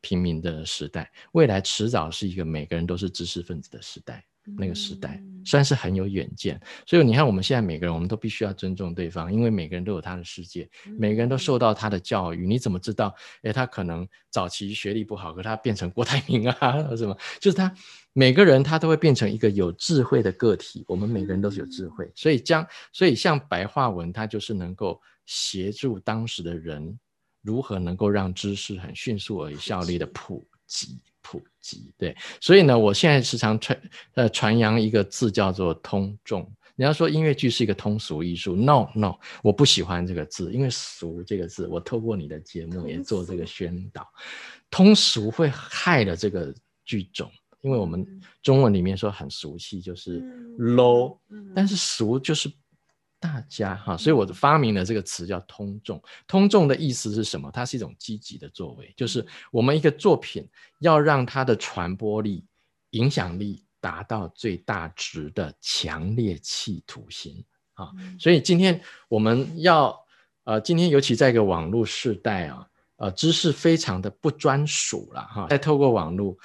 [0.00, 4.24] 平民的时代，未来迟早是一个每个人都是知识分子的时代，
[4.56, 5.22] 那个时代。
[5.46, 6.58] 算是很有远见。
[6.86, 10.66] 所以你看，我们现在每个人，我们都必须要尊重对方，因为每个人都有他的世界，
[10.98, 12.46] 每个人都受到他的教育。
[12.46, 13.14] 你怎么知道？
[13.42, 17.14] 诶，他可能早期学历不好，可他变成郭台铭啊 什么？
[17.38, 17.70] 就是他
[18.14, 20.82] 每个人他都会变成一个有智慧的个体。
[20.88, 26.98] 我们每个人都是有智慧，所以将所以像白话文，它就是能够协助当时的人
[27.42, 30.98] 如何能够让知识很迅速而有效率的普及。
[31.24, 33.82] 普及对，所以呢，我现在时常传
[34.14, 36.48] 呃传扬一个字叫做通众。
[36.76, 44.06] 你要说音乐剧是一个通俗艺术，no no，我不喜欢这个字，因为俗这个字，我透过你的节目也做这个宣导，
[44.70, 47.30] 通俗会害了这个剧种，
[47.62, 48.06] 因为我们
[48.42, 50.20] 中文里面说很俗气就是
[50.58, 51.18] low，
[51.54, 52.52] 但是俗就是。
[53.24, 56.02] 大家哈，所以我发明了这个词叫“通众”。
[56.28, 57.50] 通众的意思是什么？
[57.50, 60.46] 它是一种积极的作为，就是我们一个作品
[60.80, 62.44] 要让它的传播力、
[62.90, 67.92] 影响力达到最大值的强烈企图心啊。
[68.20, 69.98] 所以今天我们要
[70.44, 75.46] 呃，今天尤其在一个网络时代啊，呃，知识非常的不专属了哈。
[75.48, 76.36] 再透过网络，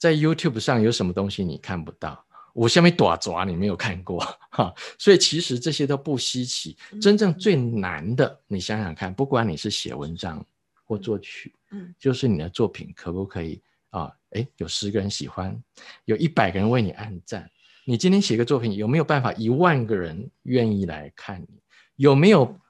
[0.00, 2.26] 在 YouTube 上有什么东西你看不到？
[2.54, 6.76] 我下面短爪你没有看过哈，所以其实这些都不稀奇。
[7.02, 10.42] 真正最难的，你想想看，不管你是写文章
[10.84, 14.08] 或作曲，嗯，就是你的作品可不可以啊？
[14.30, 15.60] 哎，有十个人喜欢，
[16.04, 17.50] 有一百个人为你按赞。
[17.84, 21.60] 你今天写个作品，有没有办法一万个人愿意来看你？
[21.96, 22.60] 有没有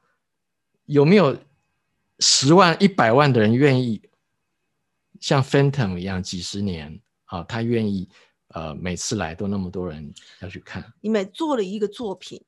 [0.86, 1.38] 有没有
[2.20, 4.00] 十万、一百万的人愿意
[5.20, 7.42] 像 Phantom 一样几十年啊？
[7.42, 8.08] 他愿意。
[8.54, 10.94] 呃，每次来都那么多人要去看。
[11.00, 12.40] 你们做了一个作品，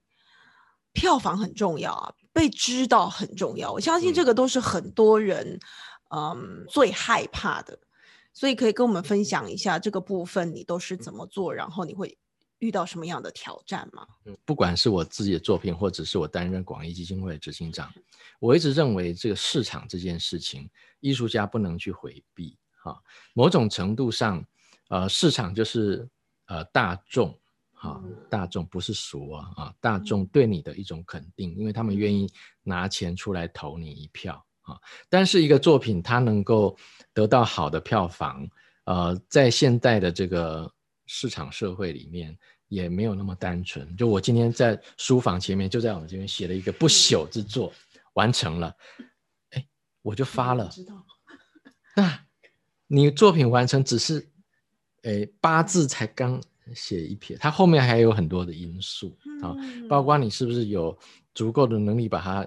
[0.93, 3.73] 票房很重要啊，被知道很重要。
[3.73, 5.59] 我相信这个都是很多人
[6.11, 7.77] 嗯最害怕的，
[8.33, 12.17] 所以可以跟我们分享一下这个部分你都是怎么做，然后你会
[12.61, 14.07] 遇到什么样的挑战吗？
[14.27, 17.93] 嗯，不管是我自己的作品，或者是我担任广义基金会的执行长，
[18.39, 22.57] 我一直认为这个市场这件事情，艺术家不能去回避。
[22.85, 22.97] 哈，
[23.35, 24.47] 某种程度上。
[24.89, 26.09] 呃，市场就是
[26.47, 27.37] 呃大众，
[27.73, 34.79] 哈，大众不是俗啊，啊，大众对你的一种肯定，因为他们愿意拿钱出来投你一票啊。
[35.09, 36.77] 但是一个作品它能够
[37.13, 38.49] 得到好的票房，
[38.85, 40.73] 呃，在现代的这个
[41.07, 43.97] 市场社会里面也没有那么单纯。
[43.97, 47.73] 就我今天在书房前面，就在我们这边写了一个不朽之作，
[48.13, 48.73] 完成了，
[49.51, 49.67] 哎，
[50.03, 50.69] 我就发了。
[50.69, 50.95] 知道。
[51.97, 52.25] 那
[52.87, 54.31] 你作品完成只是。
[55.07, 56.43] 诶，八字才刚
[56.75, 59.55] 写一撇，它后面还有很多的因素啊，
[59.89, 60.97] 包括你是不是有
[61.33, 62.45] 足够的能力把它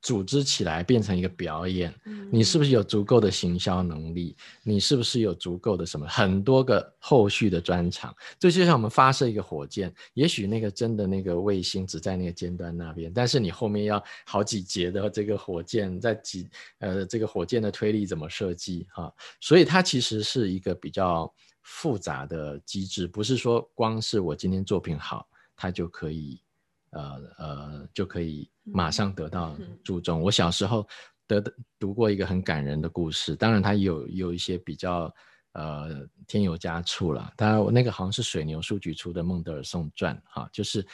[0.00, 1.94] 组织起来变成一个表演，
[2.28, 16.48] 你是不是有足够的行销能力，你是不是有足够的什么很多个后续的专场，这就像我们发射一个火箭，也许那个真的那个卫星只在那个尖端那边，但是你后面要好几节的这个火箭，在几
[16.80, 21.32] 呃这个火箭的推力怎么设计哈，所以它其实是一个比较。
[21.62, 26.42] 复杂的机制不是说光是我今天作品好，它就可以，
[26.90, 30.20] 呃呃，就可以马上得到注重。
[30.20, 30.86] 我小时候
[31.26, 31.42] 得
[31.78, 35.14] 读过一个很感人的故事，当然它有有一些比较
[35.52, 37.32] 呃添油加醋了。
[37.36, 40.84] 当然我那个好像是水牛书局出的《孟德尔颂传》哈，就是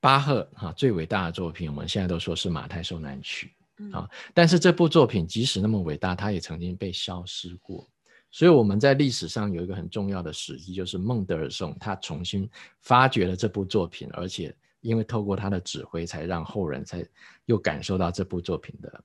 [0.00, 3.54] 巴赫哈最伟大的作品，我们现在都说是《马太受难曲》
[3.96, 7.88] 啊，但是这部作品即使那么伟大，它也曾经被消失过。
[8.30, 12.48] 所以我们在历史上有一个很重要的时机，就是孟德尔颂他重新
[12.82, 17.04] 发掘了这部作品，而且因为透过他的指挥，才让后人才
[17.46, 19.04] 又感受到这部作品的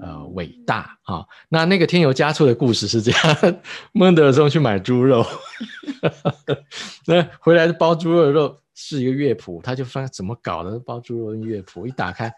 [0.00, 1.24] 呃伟大啊。
[1.50, 3.60] 那那个添油加醋的故事是这样：
[3.92, 5.22] 孟德尔颂去买猪肉，
[7.06, 12.32] 那回来包猪肉的肉是一个乐谱，他就发现怎么搞的包猪肉乐谱，一打开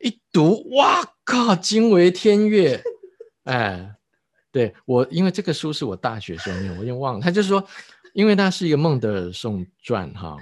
[0.00, 2.78] 一读，哇靠，惊为天乐，
[3.44, 3.94] 哎。
[4.50, 7.20] 对我，因为这个书是我大学时候念，我已经忘了。
[7.20, 7.62] 他就是说，
[8.14, 10.36] 因为它是一个孟德尔颂传哈，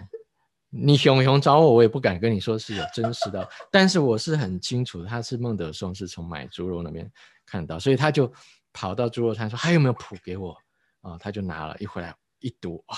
[0.70, 7.10] 你熊熊找我，我也不敢跟你说是有真实的，但是我是很清楚，他是孟德尔颂是从买猪肉那边
[7.44, 8.32] 看到，所以他就
[8.72, 10.56] 跑到猪肉摊说还有没有谱给我
[11.00, 11.18] 啊？
[11.18, 12.96] 他就拿了一回来一读，哇，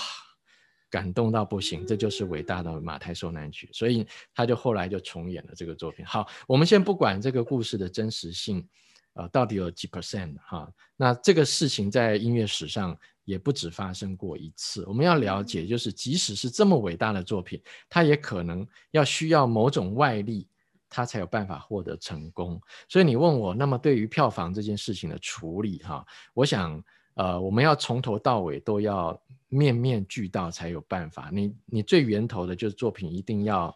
[0.91, 6.05] 感动到不行，这就是伟大的马太受难曲，所以他就后来就重演了这个作品。
[6.05, 8.67] 好，我们先不管这个故事的真实性。
[9.13, 10.71] 啊，到底有几 percent 哈？
[10.95, 14.85] 那这个事情在音乐史上也不止发生过一次。
[14.85, 20.47] 我们要了解，就是即使是这么伟大的作品，它也可能要需要某种外力，
[20.89, 22.61] 它才有办法获得成功。
[22.87, 26.83] 所以你问我，那么对于票房这件事情的处理哈，我想。
[27.15, 31.29] 呃，我们要从头到尾都要面面俱到才有办法。
[31.33, 33.75] 你你最源头的就是作品一定要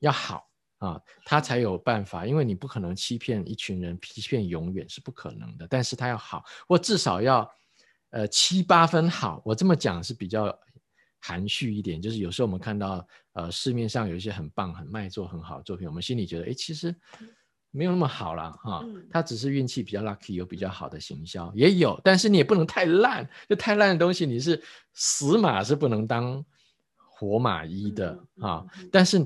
[0.00, 0.46] 要好
[0.78, 2.26] 啊，他才有办法。
[2.26, 5.66] 因为你不可能欺骗一群人，欺骗永远是不可能的。
[5.68, 7.50] 但是他要好，或至少要
[8.10, 9.42] 呃七八分好。
[9.44, 10.56] 我这么讲是比较
[11.20, 16.94] 含蓄一点，就是有时候我们看到呃市面上有一些很棒、很卖座很好的作品，我们心里觉得，哎，其实。
[17.72, 24.62] 没有那么好了哈，他只是运气比较 lucky，有比较好的行销也有，但是你也不能太烂，就太烂的东西你是
[24.94, 26.42] 死马是不能当
[26.96, 28.64] 活马医的啊。
[28.90, 29.18] 但是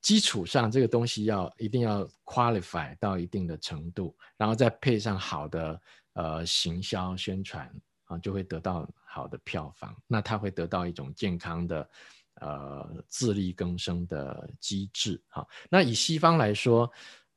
[0.00, 5.80] 基础上这个东西要一定要 qualify 到一定的程度，然后再配上好的
[6.14, 7.70] 呃行销宣传
[8.04, 9.96] 啊，就会得到好的票房。
[10.06, 11.90] 那它会得到一种健康的
[12.40, 15.46] 呃自力更生的机制哈。
[15.70, 16.90] 那以西方来说。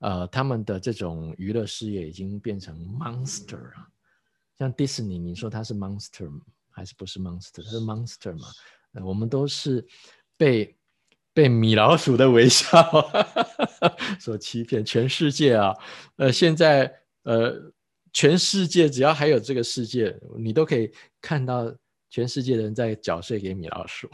[0.04, 3.88] 呃，他们的这种娱乐事业已经变成 monster 啊，
[4.58, 6.28] 像迪士尼，你说它是 monster
[6.72, 7.64] 还是不是 monster？
[7.64, 8.48] 它是 monster 嘛？
[9.06, 9.88] 我们都是
[10.36, 10.76] 被
[11.34, 12.78] 被米老鼠的微笑
[14.20, 14.84] 所欺骗。
[14.84, 15.74] 全世界啊，
[16.18, 17.72] 呃，现在呃，
[18.14, 20.92] 全世界只要还有这个世界，你都可以
[21.22, 21.74] 看到
[22.10, 24.10] 全世界的人在缴税给米老鼠。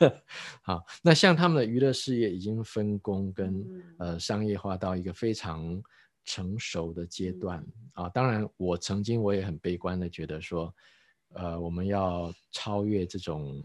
[0.62, 3.62] 好，那像他们的娱乐事业已经分工跟
[3.98, 5.82] 呃商业化到一个非常
[6.24, 8.08] 成熟的阶段啊。
[8.08, 10.74] 当然，我曾经我也很悲观的觉得说，
[11.34, 13.62] 呃，我们要超越这种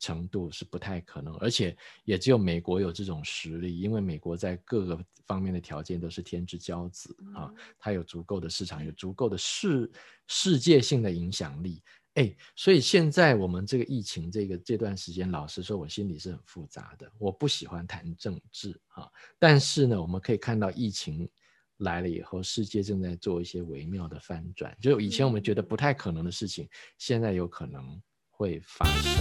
[0.00, 9.88] 程度是不太可能，而且也只有美国有这种实力，因为美国在各个方面的条件都是天之骄子啊，它有足够的市场，有足够的世
[10.26, 11.80] 世界性的影响力。
[12.14, 17.08] 哎，所以现在我们这个疫情这个这段时间，老实说，我心里是很复杂的。
[17.18, 19.08] 我不喜欢谈政治啊，
[19.38, 21.28] 但是呢，我们可以看到疫情
[21.76, 24.76] 来了以后，世界正在做一些微妙的翻转。
[24.80, 28.02] 就以前我们觉得不太可能的事情，现在有可能
[28.40, 29.12] 会发生。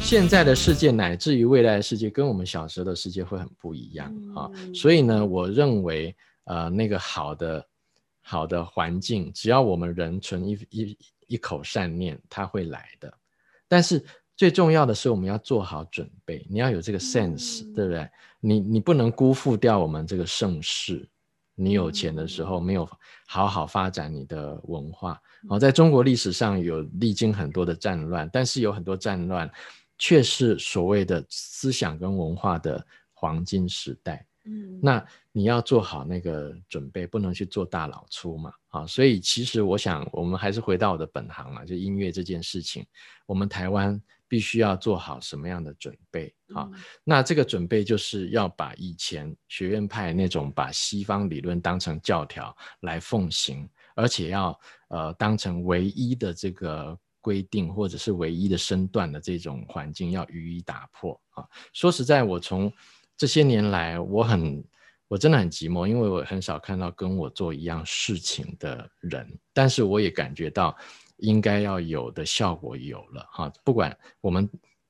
[0.00, 4.48] 现在的世界乃至于未来的世界，跟我们小时候的世界会很不一样啊。
[4.72, 7.66] 所以呢，我认为呃，那个好的。
[8.26, 13.12] 好的环境，只要我们人存一一一口善念，它会来的。
[13.68, 14.02] 但是
[14.34, 18.08] 最重要的是，我们要做好准备，你要有这个 sense，对不对？
[18.40, 21.06] 你你不能辜负掉我们这个盛世。
[21.54, 22.88] 你有钱的时候，没有
[23.26, 25.20] 好好发展你的文化。
[25.48, 29.50] 好，在中国历史上有历经很多的战乱，但是有很多战乱
[29.98, 34.26] 却是所谓的思想跟文化的黄金时代。
[34.46, 42.84] 嗯，那你要做好那个准备，不能去做大老粗嘛，啊，所以其实我想，我们还是回到我的本行嘛，就音乐这件事情，
[43.24, 46.68] 我们台湾必须要做好什么样的准备啊？
[47.04, 54.58] 那这个准备就是要把以前学院派那种把西方理论当成教条来奉行，而且要
[54.88, 61.44] 呃当成唯一的这个规定或者是唯一的身段的这种环境，要予以打破啊。
[61.72, 62.72] 说实在，我从
[63.16, 64.62] 这些年来，我很，
[65.08, 69.38] 我真的很寂寞，因为我很少看到跟我做一样事情的人。
[69.52, 70.76] 但是我也感觉到，
[71.18, 73.52] 应该要有的效果有了哈。
[73.62, 74.48] 不管我们，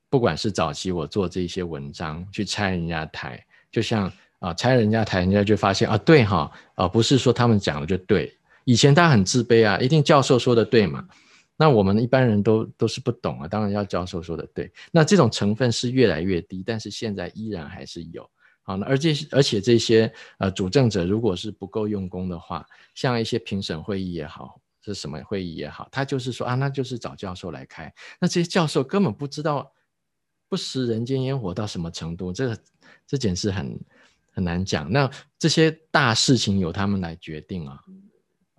[0.08, 8.36] 不管是早期我做这些文章去拆人家台，就像啊拆人家台，人家就发现啊对哈，啊不是说他们讲的就对。
[8.64, 11.06] 以前他很自卑啊，一定教授说的对嘛。
[11.56, 14.72] 那我们一般人都都是不懂啊，当然要教授说的对。
[14.90, 18.28] 那这种成分是越来越低，但是现在依然还是有。
[18.62, 24.58] 好，那而且而且这些呃主政者如果是不够用功的话，像一些评审会议也好，
[24.92, 27.92] 是什么会议也好，他就是说啊，那就是找教授来开。
[28.20, 29.72] 那这些教授根本不知道
[30.48, 32.58] 不食人间烟火到什么程度，这个
[33.06, 33.80] 这件事很
[34.32, 34.90] 很难讲。
[34.90, 37.80] 那这些大事情由他们来决定啊。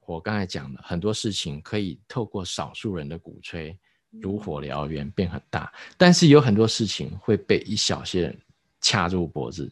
[0.07, 3.75] 我刚才讲了很多事情，可以透过少数人的鼓吹，
[4.21, 5.73] 如火燎原，变很大。
[5.97, 8.39] 但是有很多事情会被一小些人
[8.81, 9.71] 掐住脖子，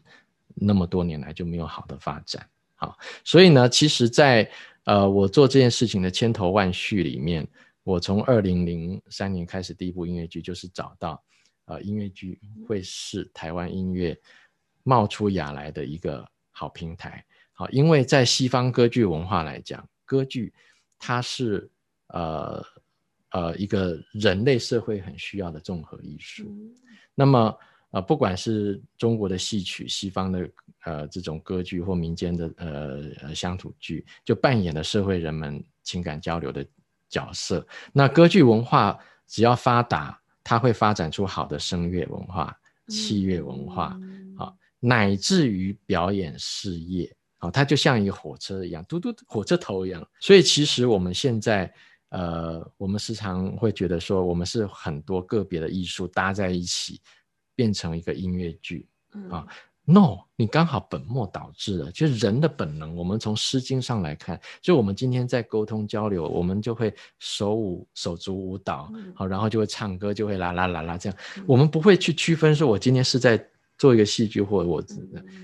[0.55, 2.49] 那么多年来就没有好的发展。
[2.73, 4.49] 好，所以呢，其实，在
[4.85, 7.47] 呃我做这件事情的千头万绪里面，
[7.83, 11.23] 我从二零零三年开始第一部音乐剧，就是找到
[11.65, 14.17] 呃音乐剧会是台湾音乐
[14.83, 17.25] 冒出芽来的一个好平台。
[17.53, 19.87] 好，因为在西方歌剧文化来讲。
[20.05, 20.53] 歌剧，
[20.99, 21.67] 它是
[22.07, 22.63] 呃
[23.31, 26.53] 呃一个人类社会很需要的综合艺术。
[27.15, 27.57] 那么
[27.93, 30.49] 呃，不管是中国的戏曲、西方的
[30.83, 36.65] 呃这种歌剧或民间的呃乡土剧，就扮演了社会人们情感交流的
[37.07, 37.65] 角色。
[37.93, 42.51] 那歌剧文化只要发达，它会发展出好的声乐文化、
[42.87, 43.95] 器乐文化，
[44.35, 47.15] 好，乃至于表演事业。
[47.37, 50.03] 好，它就像一个火车一样，嘟嘟火车头一样。
[50.19, 51.71] 所以其实我们现在，
[52.09, 57.01] 呃，我们时常会觉得说，我们是很多个别的艺术搭在一起，
[57.55, 58.87] 变成一个音乐剧
[59.29, 59.47] 啊。
[59.85, 61.91] No，你刚好本末倒置了。
[61.91, 71.17] 就是人的本能，我们从《诗经》上来看，就我们今天在沟通交流，我们就会手舞手足舞蹈，好，然后就会唱歌，就会啦啦啦啦这样。
[71.45, 73.43] 我们不会去区分说，我今天是在
[73.77, 74.83] 做一个戏剧，或者我，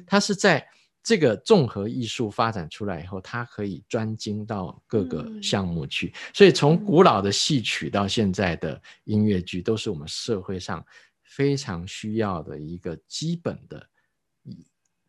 [0.07, 0.66] 它是在。
[1.01, 6.14] 这个综合艺术发展出来以后，它可以专精到各个项目去。
[6.34, 10.86] 所以从古老的戏曲到现在的音乐剧，都是我们社会上
[11.30, 13.88] 非常需要的一个基本的、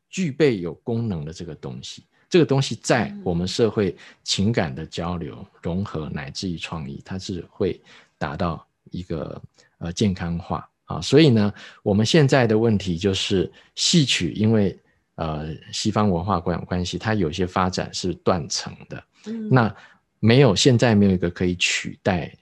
[0.09, 2.05] 具备有功能的这个东西。
[2.29, 7.81] 这个东西在我们社会情感的交流、融合，乃至于创意，它是会
[8.18, 9.43] 达到一个
[9.79, 11.01] 呃健康化啊。
[11.01, 11.53] 所以呢，
[11.83, 14.79] 我们现在的问题就是戏曲，因为
[15.16, 19.05] 呃，西方文化关关系，它有些发展是断层的。
[19.27, 19.75] 嗯，那
[20.21, 22.33] 没有现在没有一个可以取代，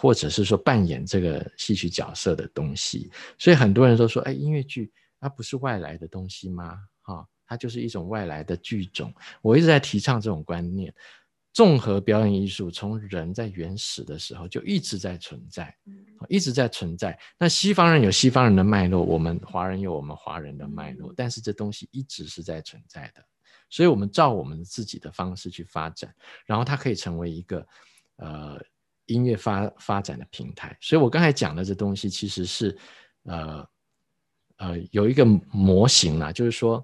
[0.00, 6.78] 或者是说扮演这个戏曲角色的东西，所以很多人都说，哎，音乐剧它不是外来的东西吗？
[7.02, 9.12] 哈，它就是一种外来的剧种。
[9.42, 10.94] 我一直在提倡这种观念。
[11.52, 15.76] 综合表演艺术从人在原始的时候就一直在存在，
[16.28, 17.18] 一直在存在。
[17.36, 23.24] 那西方人有西方人的脉络，我们华人有我们华人的脉络，但是这东西一直是在存在的。
[23.68, 26.14] 所以，我们照我们自己的方式去发展，
[26.46, 27.66] 然后它可以成为一个
[28.16, 28.60] 呃
[29.08, 30.74] 音乐发发展的平台。
[30.80, 32.78] 所以我刚才讲的这东西其实是
[33.24, 33.68] 呃
[34.56, 36.82] 呃有一个模型啦，就是说。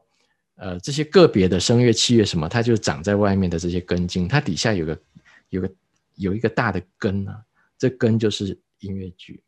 [0.57, 5.03] 呃，这些个别的声乐、器乐什么，它就长在外面的这些根茎，它底下有个、
[5.49, 5.75] 有个、
[6.15, 7.45] 有一个大的根啊。
[7.77, 9.43] 这根就是音乐剧，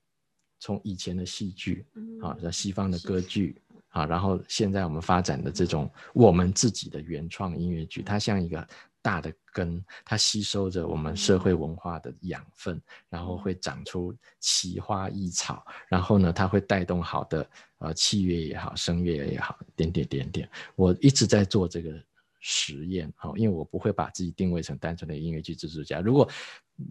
[0.58, 1.86] 从以前的戏剧
[2.20, 8.68] 啊，西方的歌剧啊，然后现在我们发展的这种我们自己的原创音乐剧，它像一个。
[9.06, 17.48] 大的根，它吸收着我们社会文化的养分，然后会长出奇花异草，然后呢，它会带动好的
[17.78, 20.50] 呃器乐也好，声乐也好，点点点点。
[20.74, 21.92] 我一直在做这个
[22.40, 26.00] 实验，好，因为我不会把自己定位成单纯的音乐剧制作家。
[26.00, 26.28] 如果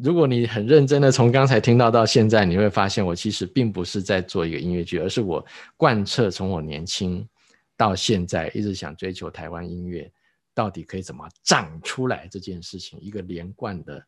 [0.01, 5.45] 如果你很认真的从刚才听到到现在，你会发现我其实并不是在做一个音乐剧，而是我
[5.75, 7.27] 贯彻从我年轻
[7.75, 10.09] 到现在一直想追求台湾音乐。
[10.55, 14.03] 到底可以怎么长出来这件事情，一个连贯的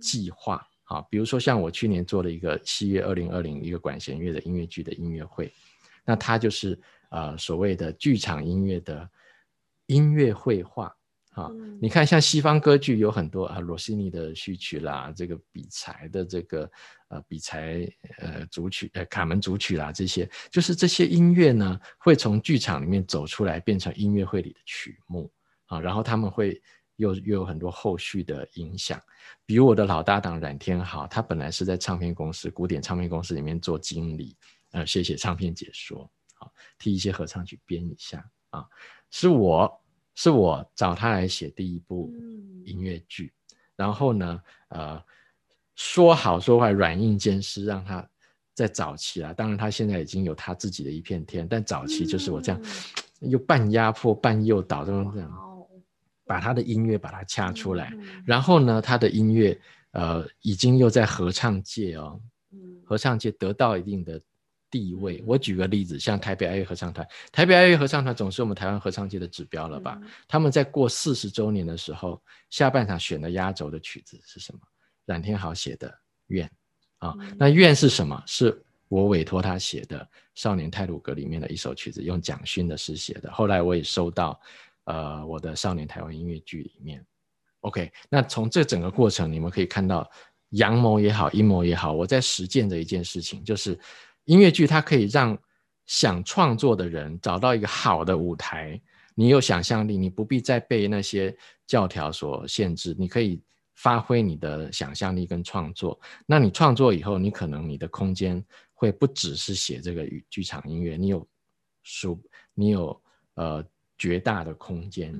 [0.00, 5.52] 计划啊，比如说像我去年做了一个七月二零二零一个管弦乐的音乐剧的音乐会，
[6.02, 6.80] 那它就是
[7.10, 9.08] 呃所谓的剧场音乐的
[9.86, 10.96] 音乐绘画
[11.32, 11.50] 啊。
[11.78, 16.70] 你看像西方歌剧有很多啊，罗西尼的序曲啦，这个比才的这个
[17.08, 17.86] 呃比才
[18.16, 25.30] 呃组曲呃卡门组曲啦，这些就是这些音乐呢会从剧场里面走出来，变成音乐会里的曲目。
[25.72, 26.60] 啊，然后他们会
[26.96, 29.00] 又又有很多后续的影响，
[29.46, 34.36] 比如我的老搭档冉天豪，他本来是在唱片公司古典唱片公司里面做经理，
[34.72, 38.66] 呃，写写唱片解说，好，替一些合唱曲编一下啊，
[39.10, 39.82] 是我
[40.14, 42.12] 是我找他来写第一部
[42.66, 43.32] 音乐剧，
[43.74, 45.02] 然后呢，呃，
[45.74, 48.06] 说好说坏，软硬兼施，让他
[48.52, 52.62] 在早期啊，当然他现在已经有他自己的一片天，但早期就是我这样，
[53.20, 55.51] 又半压迫半诱导这种这样。
[56.32, 57.92] 把他的音乐把它掐出来，
[58.24, 59.60] 然后呢，他的音乐
[59.90, 62.18] 呃已经又在合唱界哦，
[62.86, 64.18] 合唱界得到一定的
[64.70, 65.22] 地位。
[65.26, 70.00] 我举个例子，像台北爱乐合唱团，台北爱乐合唱团总是我们台湾合唱界的指标了吧？
[70.26, 72.18] 他们在过四十周年的时候，
[72.48, 74.60] 下半场选的压轴的曲子是什么？
[75.04, 75.86] 冉天豪写的
[76.28, 76.50] 《愿》
[77.06, 78.22] 啊，那《愿》是什么？
[78.26, 78.58] 是
[78.88, 79.98] 我委托他写的
[80.34, 83.30] 《少年泰鲁格》里面的一首曲子，用蒋勋的诗写的。
[83.30, 84.40] 后来我也收到。
[84.84, 87.06] 呃，我的少年台湾音乐剧里面
[87.60, 90.10] ，OK，那从这整个过程，你们可以看到
[90.50, 93.78] 阳谋也好，阴谋也好，我在实践的一件事情，就是
[94.24, 95.38] 音乐剧它可以让
[95.86, 98.80] 想创作的人找到一个好的舞台。
[99.14, 101.32] 你有想象力，你不必再被那些
[101.64, 103.40] 教条所限制，你可以
[103.76, 106.00] 发挥你的想象力跟创作。
[106.26, 111.24] 那你创作以后，你可能你的空间会不只是写这个剧场音乐，你有
[111.84, 112.20] 书，
[112.52, 113.00] 你有
[113.34, 113.64] 呃。
[113.98, 115.14] 绝大的空间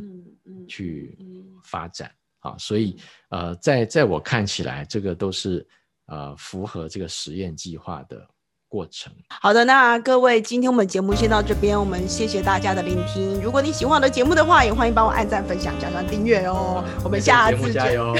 [0.66, 1.16] 去
[1.64, 2.10] 发展
[2.40, 2.96] 啊，所以
[3.30, 5.66] 呃，在在我看起来，这个都是
[6.06, 8.26] 呃符合这个实验计划的
[8.68, 9.12] 过程。
[9.28, 13.40] 好的，那各位，今天我们节目先到这边，我们谢谢大家的聆听。
[13.40, 16.82] 如果你喜欢我的节目的话，也欢迎帮我按赞、分享、加上订阅哦。
[17.04, 18.16] 我们下次加油！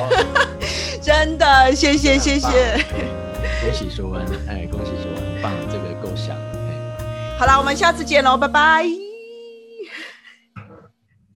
[1.03, 2.49] 真的，谢谢谢谢。
[3.63, 6.37] 恭喜舒文，哎，恭喜舒文，棒，这个够响。
[7.39, 9.12] 好了，我们下次见喽，拜拜。